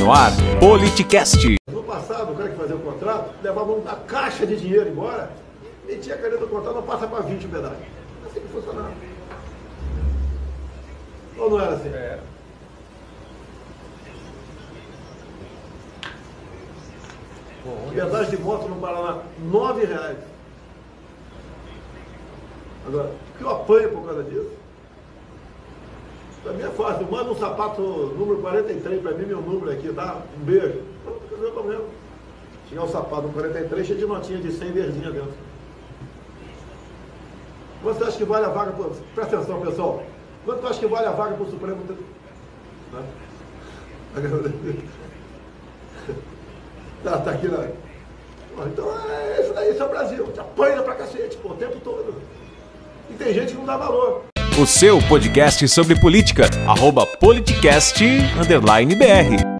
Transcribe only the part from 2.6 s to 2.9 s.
o